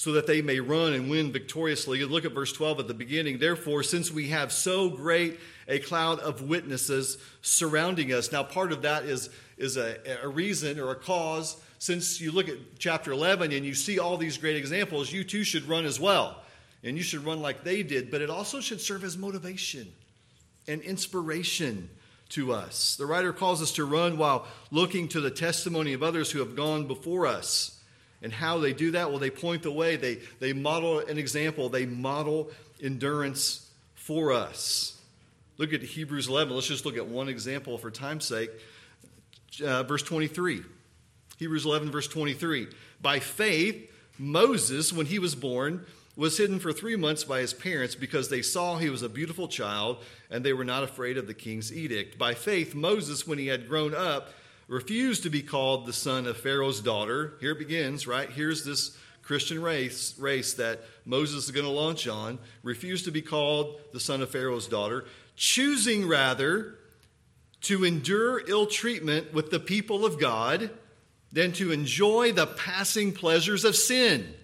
[0.00, 2.02] so that they may run and win victoriously.
[2.06, 3.36] Look at verse 12 at the beginning.
[3.36, 8.80] Therefore, since we have so great a cloud of witnesses surrounding us, now part of
[8.80, 11.62] that is, is a, a reason or a cause.
[11.78, 15.44] Since you look at chapter 11 and you see all these great examples, you too
[15.44, 16.44] should run as well.
[16.82, 19.86] And you should run like they did, but it also should serve as motivation
[20.66, 21.90] and inspiration
[22.30, 22.96] to us.
[22.96, 26.56] The writer calls us to run while looking to the testimony of others who have
[26.56, 27.76] gone before us.
[28.22, 29.10] And how they do that?
[29.10, 32.50] Well, they point the way, they, they model an example, they model
[32.82, 35.00] endurance for us.
[35.56, 36.54] Look at Hebrews 11.
[36.54, 38.50] Let's just look at one example for time's sake.
[39.64, 40.62] Uh, verse 23.
[41.38, 42.68] Hebrews 11, verse 23.
[43.00, 47.94] By faith, Moses, when he was born, was hidden for three months by his parents
[47.94, 49.98] because they saw he was a beautiful child
[50.30, 52.18] and they were not afraid of the king's edict.
[52.18, 54.30] By faith, Moses, when he had grown up,
[54.70, 57.34] refused to be called the son of Pharaoh's daughter.
[57.40, 58.30] Here it begins, right?
[58.30, 63.20] Here's this Christian race, race that Moses is going to launch on, refused to be
[63.20, 66.76] called the son of Pharaoh's daughter, choosing rather
[67.62, 70.70] to endure ill treatment with the people of God
[71.32, 74.34] than to enjoy the passing pleasures of sin.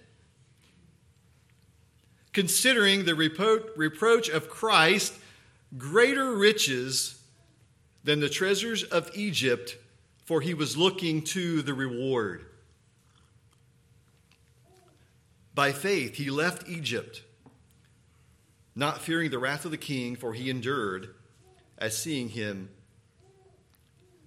[2.33, 5.13] Considering the repro- reproach of Christ
[5.77, 7.17] greater riches
[8.03, 9.77] than the treasures of Egypt
[10.27, 12.45] for he was looking to the reward.
[15.55, 17.23] By faith, he left Egypt,
[18.75, 21.15] not fearing the wrath of the king, for he endured
[21.77, 22.67] as seeing him,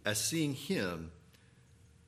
[0.07, 1.13] as seeing him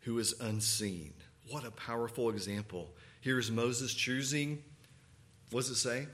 [0.01, 1.13] who is unseen.
[1.51, 2.95] What a powerful example.
[3.21, 4.65] Here's Moses choosing,
[5.51, 6.07] what does it say?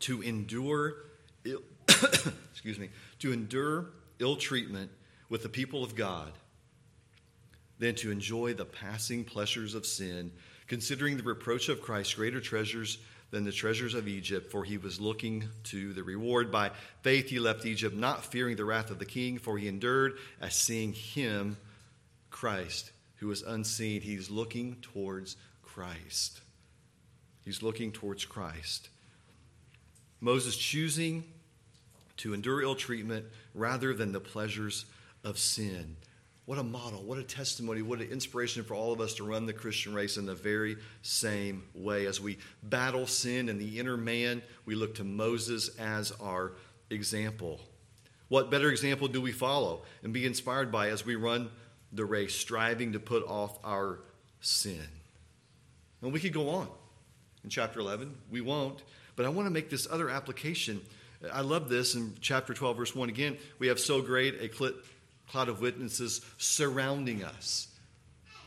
[0.00, 0.96] To endure,
[1.44, 1.62] Ill,
[2.50, 4.90] excuse me, to endure ill treatment
[5.28, 6.32] with the people of God
[7.78, 10.32] than to enjoy the passing pleasures of sin,
[10.66, 12.98] considering the reproach of Christ greater treasures
[13.30, 16.52] than the treasures of Egypt, for he was looking to the reward.
[16.52, 16.70] By
[17.02, 20.54] faith he left Egypt, not fearing the wrath of the king, for he endured as
[20.54, 21.56] seeing him,
[22.30, 24.00] Christ, who was unseen.
[24.00, 26.40] He's looking towards Christ.
[27.44, 28.88] He's looking towards Christ.
[30.20, 31.24] Moses choosing
[32.18, 34.86] to endure ill treatment rather than the pleasures
[35.24, 35.96] of sin.
[36.46, 39.46] What a model, what a testimony, what an inspiration for all of us to run
[39.46, 42.06] the Christian race in the very same way.
[42.06, 46.52] As we battle sin and the inner man, we look to Moses as our
[46.88, 47.60] example.
[48.28, 51.50] What better example do we follow and be inspired by as we run
[51.92, 53.98] the race, striving to put off our
[54.40, 54.86] sin?
[56.00, 56.68] And we could go on
[57.42, 58.14] in chapter 11.
[58.30, 58.84] We won't.
[59.16, 60.80] But I want to make this other application.
[61.32, 63.08] I love this in chapter 12, verse 1.
[63.08, 64.84] Again, we have so great a clip
[65.30, 67.68] cloud of witnesses surrounding us.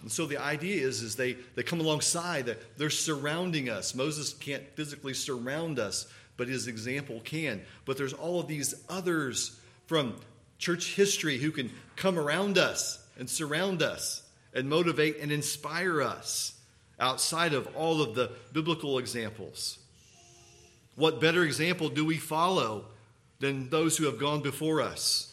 [0.02, 3.94] And so the idea is, is they, they come alongside, they're surrounding us.
[3.94, 7.62] Moses can't physically surround us, but his example can.
[7.86, 10.16] But there's all of these others from
[10.58, 16.54] church history who can come around us and surround us and motivate and inspire us
[17.00, 19.80] outside of all of the biblical examples.
[20.96, 22.86] What better example do we follow
[23.40, 25.29] than those who have gone before us?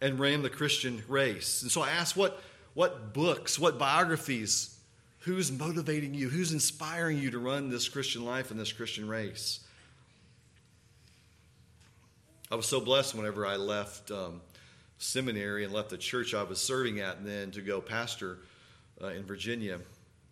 [0.00, 1.62] And ran the Christian race.
[1.62, 2.42] And so I asked, what,
[2.74, 4.78] what books, what biographies,
[5.20, 9.60] who's motivating you, who's inspiring you to run this Christian life and this Christian race?
[12.50, 14.40] I was so blessed whenever I left um,
[14.98, 18.38] seminary and left the church I was serving at, and then to go pastor
[19.02, 19.80] uh, in Virginia.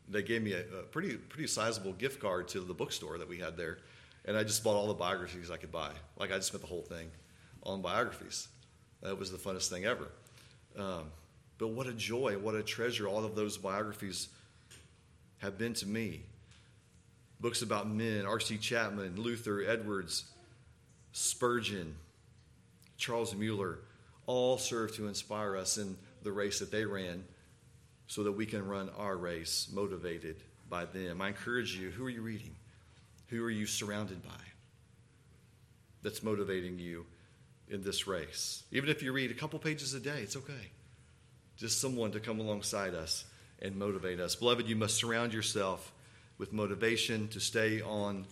[0.09, 3.39] They gave me a, a pretty pretty sizable gift card to the bookstore that we
[3.39, 3.79] had there,
[4.27, 5.91] and I just bought all the biographies I could buy.
[6.17, 7.11] Like I just spent the whole thing
[7.65, 8.49] on biographies.
[9.05, 10.09] That was the funnest thing ever.
[10.77, 11.05] Um,
[11.59, 14.29] but what a joy, what a treasure all of those biographies
[15.39, 16.23] have been to me.
[17.39, 18.57] Books about men, R.C.
[18.57, 20.25] Chapman, Luther, Edwards,
[21.13, 21.95] Spurgeon,
[22.97, 23.79] Charles Mueller,
[24.27, 27.25] all serve to inspire us in the race that they ran
[28.07, 30.37] so that we can run our race motivated
[30.71, 31.21] by them.
[31.21, 32.55] I encourage you who are you reading?
[33.29, 34.31] Who are you surrounded by
[36.03, 37.05] that's motivating you?
[37.75, 38.63] In this race.
[38.73, 40.71] Even if you read a couple pages a day, it's okay.
[41.57, 43.25] just someone to come alongside us
[43.61, 44.35] and motivate us.
[44.35, 45.93] Beloved, you must surround yourself
[46.39, 48.25] with motivation to stay on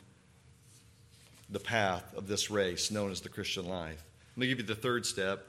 [1.50, 4.02] the path of this race known as the Christian life.
[4.36, 5.46] Let me give you the third step.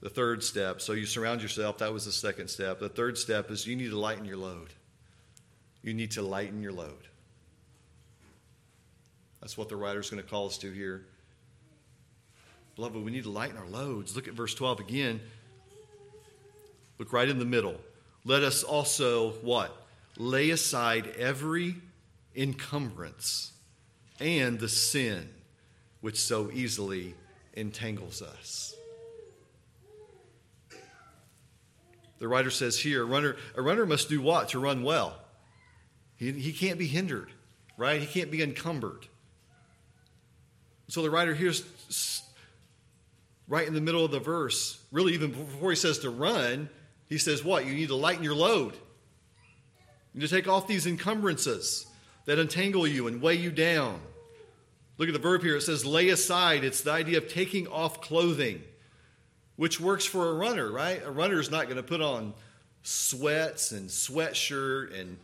[0.00, 0.80] The third step.
[0.80, 1.78] So you surround yourself.
[1.78, 2.80] That was the second step.
[2.80, 4.70] The third step is you need to lighten your load.
[5.82, 7.06] You need to lighten your load.
[9.40, 11.04] That's what the writer's going to call us to here.
[12.76, 14.16] Beloved, we need to lighten our loads.
[14.16, 15.20] Look at verse 12 again.
[16.98, 17.76] Look right in the middle.
[18.24, 19.76] Let us also what?
[20.16, 21.76] Lay aside every
[22.34, 23.52] encumbrance
[24.20, 25.28] and the sin
[26.00, 27.14] which so easily
[27.54, 28.74] entangles us.
[32.18, 35.18] The writer says here, a runner, a runner must do what to run well?
[36.16, 37.30] He, he can't be hindered,
[37.76, 38.00] right?
[38.00, 39.06] He can't be encumbered.
[40.86, 42.21] So the writer here's
[43.52, 46.70] right in the middle of the verse, really even before he says to run,
[47.10, 47.66] he says what?
[47.66, 48.72] You need to lighten your load.
[50.14, 51.86] You need to take off these encumbrances
[52.24, 54.00] that entangle you and weigh you down.
[54.96, 55.56] Look at the verb here.
[55.56, 56.64] It says lay aside.
[56.64, 58.62] It's the idea of taking off clothing,
[59.56, 61.02] which works for a runner, right?
[61.04, 62.32] A runner is not going to put on
[62.82, 65.18] sweats and sweatshirt and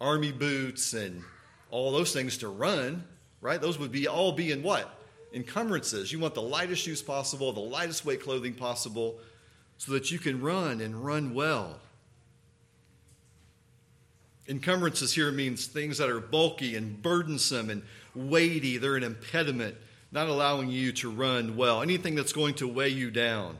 [0.00, 1.24] army boots and
[1.72, 3.02] all those things to run,
[3.40, 3.60] right?
[3.60, 4.97] Those would be all be in what?
[5.32, 6.10] Encumbrances.
[6.10, 9.18] You want the lightest shoes possible, the lightest weight clothing possible,
[9.76, 11.80] so that you can run and run well.
[14.48, 17.82] Encumbrances here means things that are bulky and burdensome and
[18.14, 18.78] weighty.
[18.78, 19.76] They're an impediment,
[20.10, 21.82] not allowing you to run well.
[21.82, 23.58] Anything that's going to weigh you down.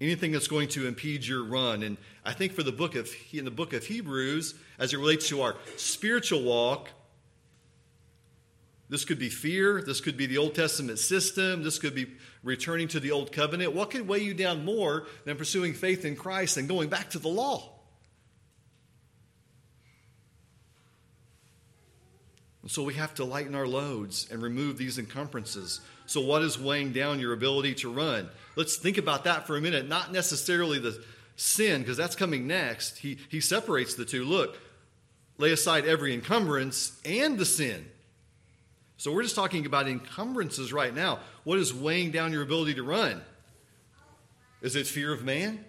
[0.00, 1.84] Anything that's going to impede your run.
[1.84, 5.28] And I think for the book of in the book of Hebrews, as it relates
[5.28, 6.88] to our spiritual walk,
[8.88, 9.82] this could be fear.
[9.82, 11.62] This could be the Old Testament system.
[11.62, 12.06] This could be
[12.42, 13.74] returning to the Old Covenant.
[13.74, 17.18] What could weigh you down more than pursuing faith in Christ and going back to
[17.18, 17.72] the law?
[22.62, 25.80] And so we have to lighten our loads and remove these encumbrances.
[26.06, 28.28] So, what is weighing down your ability to run?
[28.54, 29.88] Let's think about that for a minute.
[29.88, 31.00] Not necessarily the
[31.36, 32.98] sin, because that's coming next.
[32.98, 34.24] He, he separates the two.
[34.24, 34.58] Look,
[35.38, 37.86] lay aside every encumbrance and the sin.
[38.96, 41.20] So, we're just talking about encumbrances right now.
[41.44, 43.22] What is weighing down your ability to run?
[44.62, 45.64] Is it fear of man?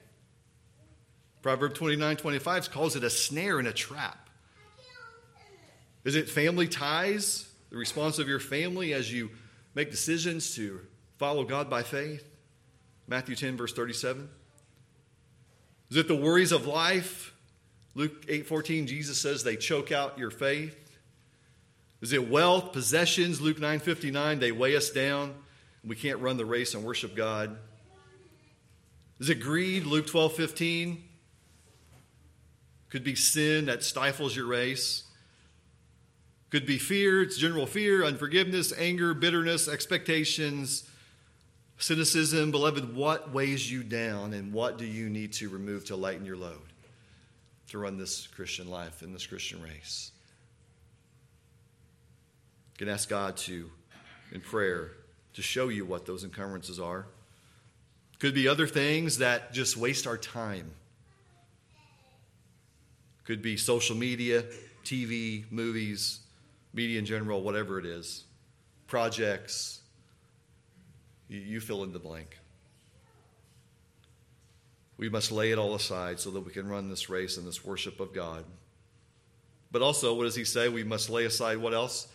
[1.42, 4.30] Proverb 29 25 calls it a snare and a trap.
[6.04, 9.30] Is it family ties, the response of your family as you
[9.76, 10.80] make decisions to
[11.18, 12.28] follow God by faith?
[13.08, 14.30] Matthew 10, verse 37.
[15.92, 17.34] Is it the worries of life?
[17.96, 20.87] Luke 8 14, Jesus says they choke out your faith.
[22.02, 23.42] Is it wealth, possessions?
[23.42, 25.36] Luke 9:59, they weigh us down.
[25.84, 27.58] We can't run the race and worship God.
[29.20, 29.86] Is it greed?
[29.86, 31.04] Luke 12 15.
[32.90, 35.04] Could be sin that stifles your race.
[36.50, 40.90] Could be fear, it's general fear, unforgiveness, anger, bitterness, expectations,
[41.78, 42.52] cynicism.
[42.52, 46.38] Beloved, what weighs you down and what do you need to remove to lighten your
[46.38, 46.62] load
[47.70, 50.12] to run this Christian life in this Christian race?
[52.78, 53.72] You can ask God to,
[54.32, 54.92] in prayer,
[55.34, 57.08] to show you what those encumbrances are.
[58.20, 60.70] Could be other things that just waste our time.
[63.24, 64.44] Could be social media,
[64.84, 66.20] TV, movies,
[66.72, 68.26] media in general, whatever it is,
[68.86, 69.82] projects,
[71.30, 72.38] you, you fill in the blank.
[74.98, 77.66] We must lay it all aside so that we can run this race in this
[77.66, 78.46] worship of God.
[79.72, 80.70] But also, what does he say?
[80.70, 82.08] We must lay aside what else?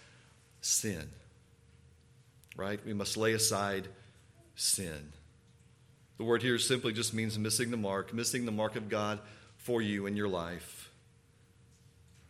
[0.62, 1.10] Sin.
[2.56, 2.80] Right?
[2.86, 3.88] We must lay aside
[4.56, 5.12] sin.
[6.16, 9.20] The word here simply just means missing the mark, missing the mark of God
[9.56, 10.90] for you in your life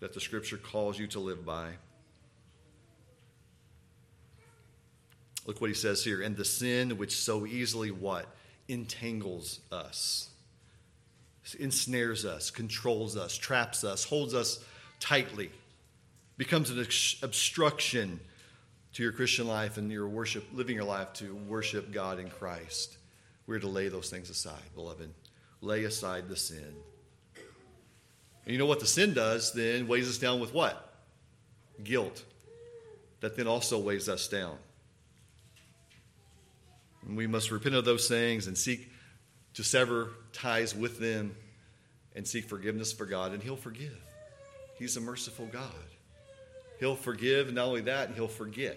[0.02, 1.68] that the scripture calls you to live by.
[5.46, 6.22] Look what he says here.
[6.22, 8.26] And the sin which so easily what?
[8.68, 10.30] Entangles us,
[11.58, 14.64] ensnares us, controls us, traps us, holds us
[14.98, 15.50] tightly,
[16.42, 16.80] becomes an
[17.22, 18.18] obstruction
[18.92, 22.96] to your Christian life and your worship, living your life to worship God in Christ.
[23.46, 25.08] We're to lay those things aside, beloved.
[25.60, 26.74] Lay aside the sin.
[28.44, 29.86] And you know what the sin does then?
[29.86, 30.92] Weighs us down with what?
[31.84, 32.24] Guilt.
[33.20, 34.56] That then also weighs us down.
[37.06, 38.90] And we must repent of those things and seek
[39.54, 41.36] to sever ties with them
[42.16, 43.96] and seek forgiveness for God, and He'll forgive.
[44.76, 45.70] He's a merciful God.
[46.82, 48.76] He'll forgive, and not only that, He'll forget.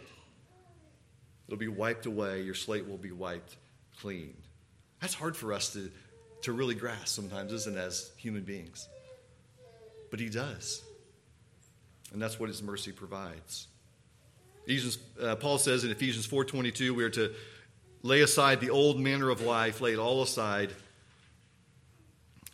[1.47, 2.43] It'll be wiped away.
[2.43, 3.55] Your slate will be wiped
[3.99, 4.35] clean.
[5.01, 5.89] That's hard for us to,
[6.43, 8.87] to really grasp sometimes, isn't it, as human beings?
[10.11, 10.83] But He does.
[12.13, 13.69] And that's what His mercy provides.
[14.65, 17.33] Ephesians, uh, Paul says in Ephesians 4.22, we are to
[18.03, 20.69] lay aside the old manner of life, lay it all aside,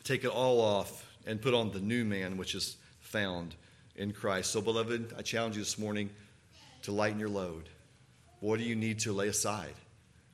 [0.06, 3.56] take it all off, and put on the new man, which is found
[4.02, 4.50] in Christ.
[4.50, 6.10] So, beloved, I challenge you this morning
[6.82, 7.70] to lighten your load.
[8.40, 9.76] What do you need to lay aside?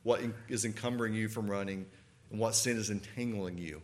[0.03, 1.86] What is encumbering you from running?
[2.32, 3.82] And what sin is entangling you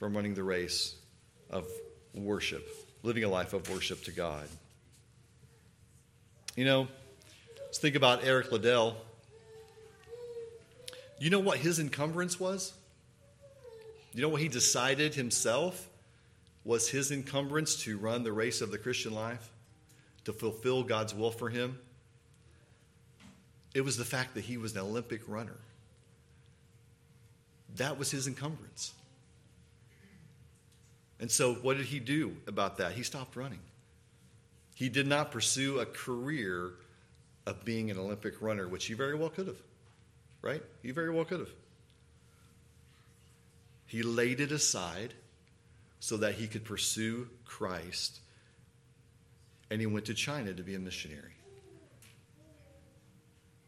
[0.00, 0.96] from running the race
[1.48, 1.64] of
[2.12, 2.66] worship,
[3.04, 4.48] living a life of worship to God?
[6.56, 6.88] You know,
[7.66, 8.96] let's think about Eric Liddell.
[11.20, 12.72] You know what his encumbrance was?
[14.12, 15.88] You know what he decided himself
[16.64, 19.50] was his encumbrance to run the race of the Christian life,
[20.24, 21.78] to fulfill God's will for him?
[23.74, 25.56] It was the fact that he was an Olympic runner.
[27.76, 28.92] That was his encumbrance.
[31.20, 32.92] And so, what did he do about that?
[32.92, 33.60] He stopped running.
[34.74, 36.72] He did not pursue a career
[37.46, 39.60] of being an Olympic runner, which he very well could have,
[40.42, 40.62] right?
[40.82, 41.50] He very well could have.
[43.86, 45.14] He laid it aside
[46.04, 48.20] so that he could pursue Christ,
[49.70, 51.32] and he went to China to be a missionary.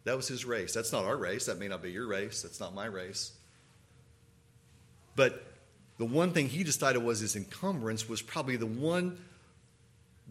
[0.05, 0.74] That was his race.
[0.74, 1.47] That's not our race.
[1.47, 2.43] That may not be your race.
[2.43, 3.32] That's not my race.
[5.16, 5.47] But
[5.97, 9.16] the one thing he decided was his encumbrance was probably the one,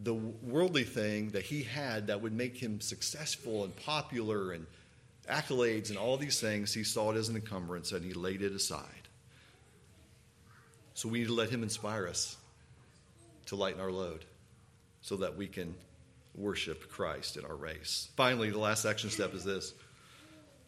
[0.04, 4.68] the worldly thing that he had that would make him successful and popular and
[5.28, 6.72] accolades and all these things.
[6.72, 9.05] He saw it as an encumbrance and he laid it aside.
[10.96, 12.38] So we need to let him inspire us
[13.48, 14.26] to lighten our load
[15.02, 15.76] so that we can
[16.34, 18.10] worship Christ in our race.
[18.16, 19.74] Finally, the last action step is this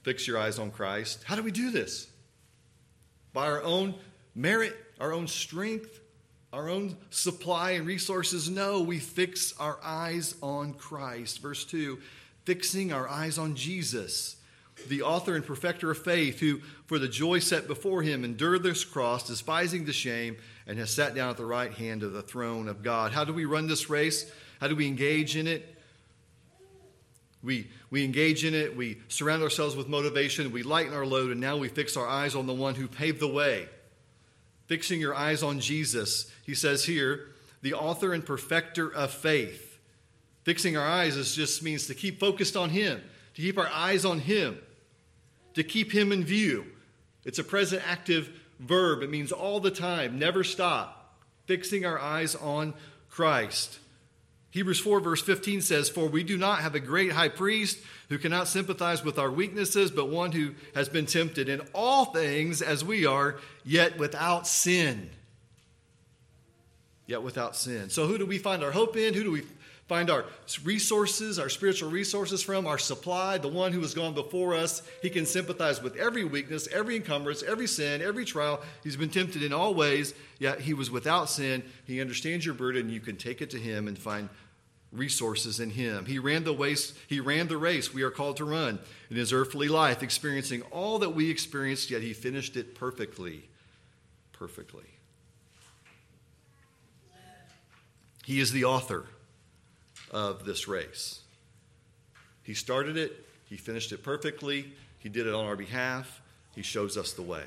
[0.03, 1.23] fix your eyes on Christ.
[1.23, 2.07] How do we do this?
[3.33, 3.95] By our own
[4.35, 5.99] merit, our own strength,
[6.53, 8.49] our own supply and resources?
[8.49, 11.41] No, we fix our eyes on Christ.
[11.41, 11.99] Verse 2
[12.45, 14.36] fixing our eyes on Jesus,
[14.87, 18.83] the author and perfecter of faith, who for the joy set before him endured this
[18.83, 22.67] cross, despising the shame, and has sat down at the right hand of the throne
[22.67, 23.11] of God.
[23.11, 24.31] How do we run this race?
[24.61, 25.75] How do we engage in it?
[27.43, 31.39] We, we engage in it, we surround ourselves with motivation, we lighten our load, and
[31.39, 33.69] now we fix our eyes on the one who paved the way.
[34.65, 37.27] Fixing your eyes on Jesus, he says here,
[37.61, 39.79] the author and perfecter of faith.
[40.43, 43.01] Fixing our eyes is just means to keep focused on him,
[43.35, 44.57] to keep our eyes on him,
[45.57, 46.65] to keep him in view.
[47.25, 48.29] It's a present active
[48.59, 49.01] verb.
[49.01, 51.15] It means all the time, never stop.
[51.47, 52.75] Fixing our eyes on
[53.09, 53.79] Christ.
[54.51, 57.79] Hebrews 4, verse 15 says, For we do not have a great high priest
[58.09, 62.61] who cannot sympathize with our weaknesses, but one who has been tempted in all things
[62.61, 65.09] as we are, yet without sin.
[67.07, 67.89] Yet without sin.
[67.89, 69.15] So, who do we find our hope in?
[69.15, 69.41] Who do we
[69.87, 70.25] find our
[70.63, 72.67] resources, our spiritual resources from?
[72.67, 74.81] Our supply, the one who has gone before us.
[75.01, 78.61] He can sympathize with every weakness, every encumbrance, every sin, every trial.
[78.83, 81.63] He's been tempted in all ways, yet he was without sin.
[81.85, 82.89] He understands your burden.
[82.89, 84.29] You can take it to him and find
[84.91, 86.05] resources in him.
[86.05, 88.79] He ran the race, he ran the race we are called to run
[89.09, 93.49] in his earthly life, experiencing all that we experienced, yet he finished it perfectly.
[94.33, 94.83] Perfectly.
[98.25, 99.05] He is the author
[100.11, 101.21] of this race.
[102.43, 106.21] He started it, he finished it perfectly, he did it on our behalf,
[106.55, 107.43] he shows us the way.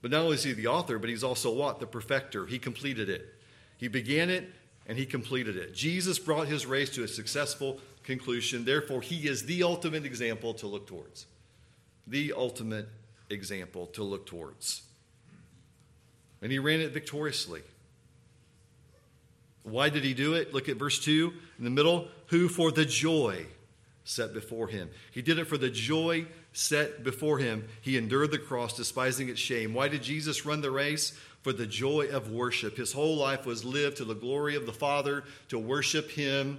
[0.00, 1.80] But not only is he the author, but he's also what?
[1.80, 2.46] The perfecter.
[2.46, 3.34] He completed it.
[3.78, 4.48] He began it
[4.86, 5.74] and he completed it.
[5.74, 8.64] Jesus brought his race to a successful conclusion.
[8.64, 11.26] Therefore, he is the ultimate example to look towards.
[12.06, 12.88] The ultimate
[13.28, 14.82] example to look towards.
[16.40, 17.62] And he ran it victoriously.
[19.70, 20.52] Why did he do it?
[20.54, 22.08] Look at verse 2 in the middle.
[22.26, 23.46] Who for the joy
[24.04, 24.90] set before him.
[25.10, 27.68] He did it for the joy set before him.
[27.80, 29.74] He endured the cross, despising its shame.
[29.74, 31.18] Why did Jesus run the race?
[31.42, 32.76] for the joy of worship.
[32.76, 36.58] His whole life was lived to the glory of the Father, to worship Him.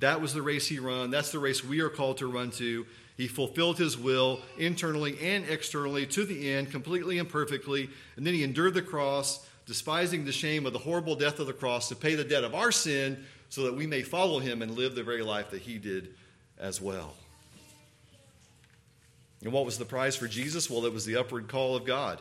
[0.00, 1.10] That was the race he ran.
[1.10, 2.86] That's the race we are called to run to.
[3.16, 7.90] He fulfilled his will internally and externally to the end, completely and perfectly.
[8.16, 11.52] And then he endured the cross, despising the shame of the horrible death of the
[11.52, 14.72] cross to pay the debt of our sin so that we may follow him and
[14.72, 16.08] live the very life that he did
[16.58, 17.14] as well.
[19.44, 20.70] And what was the prize for Jesus?
[20.70, 22.18] Well, it was the upward call of God.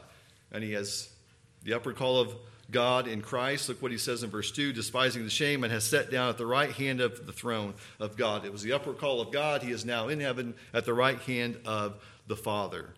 [0.52, 1.10] And he has
[1.64, 2.36] the upward call of
[2.70, 3.70] God in Christ.
[3.70, 6.38] Look what he says in verse 2 despising the shame and has sat down at
[6.38, 8.46] the right hand of the throne of God.
[8.46, 9.64] It was the upward call of God.
[9.64, 11.96] He is now in heaven at the right hand of
[12.28, 12.90] the Father.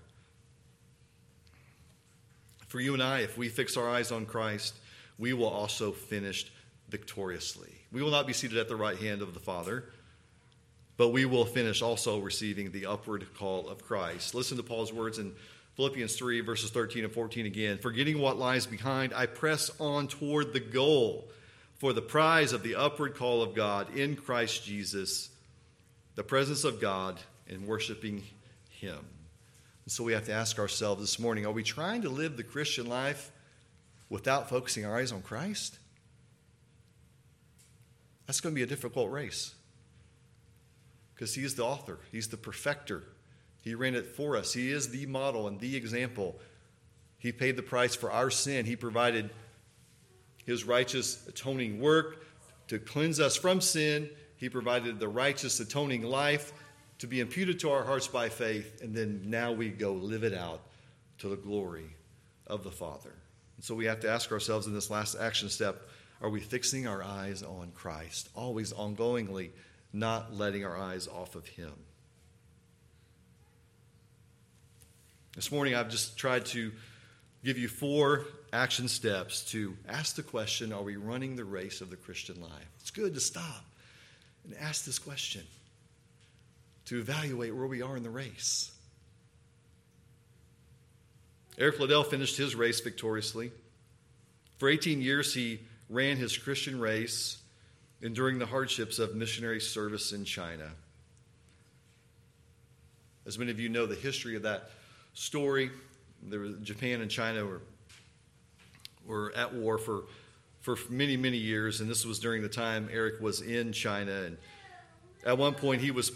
[2.70, 4.76] For you and I, if we fix our eyes on Christ,
[5.18, 6.50] we will also finish
[6.88, 7.74] victoriously.
[7.92, 9.86] We will not be seated at the right hand of the Father,
[10.96, 14.36] but we will finish also receiving the upward call of Christ.
[14.36, 15.34] Listen to Paul's words in
[15.78, 17.80] Philippians 3, verses 13 and 14 again.
[17.80, 21.28] Forgetting what lies behind, I press on toward the goal
[21.78, 25.30] for the prize of the upward call of God in Christ Jesus,
[26.14, 28.24] the presence of God, and worshiping
[28.70, 29.00] Him.
[29.90, 32.44] And so we have to ask ourselves this morning are we trying to live the
[32.44, 33.32] Christian life
[34.08, 35.80] without focusing our eyes on Christ?
[38.28, 39.56] That's going to be a difficult race
[41.16, 43.02] because He is the author, He's the perfecter.
[43.64, 44.54] He ran it for us.
[44.54, 46.40] He is the model and the example.
[47.18, 48.68] He paid the price for our sin.
[48.68, 49.32] He provided
[50.46, 52.28] his righteous atoning work
[52.68, 54.08] to cleanse us from sin.
[54.36, 56.54] He provided the righteous atoning life
[57.00, 58.82] to be imputed to our hearts by faith.
[58.82, 60.62] And then now we go live it out
[61.20, 61.96] to the glory
[62.48, 63.14] of the Father.
[63.58, 65.88] And so we have to ask ourselves in this last action step
[66.22, 69.52] are we fixing our eyes on Christ, always ongoingly,
[69.94, 71.72] not letting our eyes off of Him?
[75.36, 76.74] This morning, I've just tried to
[77.46, 81.90] give you four action steps to ask the question Are we running the race of
[81.90, 82.68] the Christian life?
[82.82, 83.64] It's good to stop
[84.44, 85.44] and ask this question,
[86.86, 88.72] to evaluate where we are in the race.
[91.58, 93.52] Eric Liddell finished his race victoriously.
[94.58, 95.60] For 18 years, he
[95.90, 97.38] ran his Christian race,
[98.02, 100.72] enduring the hardships of missionary service in China.
[103.26, 104.72] As many of you know, the history of that
[105.14, 105.70] story,
[106.24, 107.62] there was, Japan and China were
[109.10, 110.04] were at war for,
[110.62, 114.12] for many, many years, and this was during the time Eric was in China.
[114.12, 114.38] And
[115.26, 116.12] at one point, he was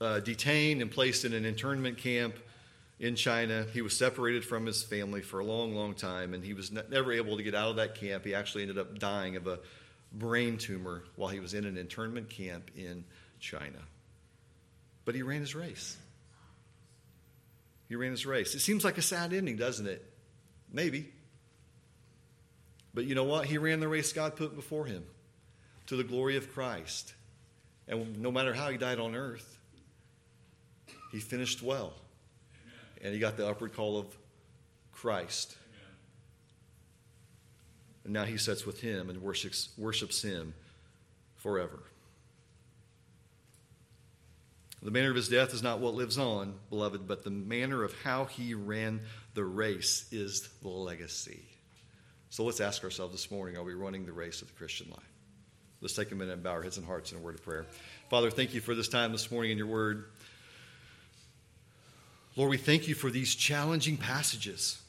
[0.00, 2.36] uh, detained and placed in an internment camp
[3.00, 3.66] in China.
[3.72, 6.82] He was separated from his family for a long, long time, and he was ne-
[6.90, 8.24] never able to get out of that camp.
[8.24, 9.58] He actually ended up dying of a
[10.12, 13.04] brain tumor while he was in an internment camp in
[13.40, 13.78] China.
[15.04, 15.96] But he ran his race.
[17.88, 18.54] He ran his race.
[18.54, 20.04] It seems like a sad ending, doesn't it?
[20.72, 21.08] Maybe.
[22.92, 23.46] But you know what?
[23.46, 25.04] He ran the race God put before him
[25.86, 27.14] to the glory of Christ.
[27.86, 29.57] And no matter how he died on earth,
[31.10, 31.92] he finished well.
[32.62, 33.04] Amen.
[33.04, 34.06] And he got the upward call of
[34.92, 35.56] Christ.
[35.74, 35.96] Amen.
[38.04, 40.54] And now he sits with him and worships, worships him
[41.36, 41.80] forever.
[44.82, 47.92] The manner of his death is not what lives on, beloved, but the manner of
[48.02, 49.00] how he ran
[49.34, 51.42] the race is the legacy.
[52.30, 55.12] So let's ask ourselves this morning are we running the race of the Christian life?
[55.80, 57.66] Let's take a minute and bow our heads and hearts in a word of prayer.
[58.10, 60.06] Father, thank you for this time this morning in your word.
[62.38, 64.80] Lord, we thank you for these challenging passages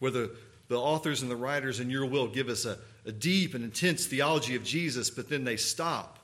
[0.00, 0.32] where the,
[0.66, 4.06] the authors and the writers in your will give us a, a deep and intense
[4.06, 6.18] theology of Jesus, but then they stop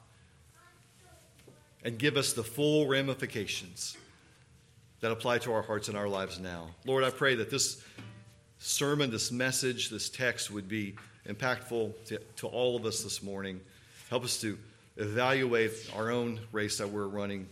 [1.85, 3.97] and give us the full ramifications
[4.99, 6.67] that apply to our hearts and our lives now.
[6.85, 7.81] Lord, I pray that this
[8.59, 10.97] sermon, this message, this text would be
[11.29, 13.61] impactful to, to all of us this morning.
[14.11, 14.59] Help us to
[14.97, 17.47] evaluate our own race that we're running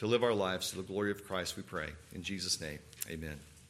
[0.00, 1.90] to live our lives to the glory of Christ, we pray.
[2.14, 2.78] In Jesus' name,
[3.10, 3.38] amen.